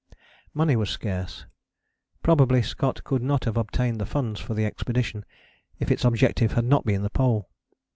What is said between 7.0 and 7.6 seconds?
the Pole.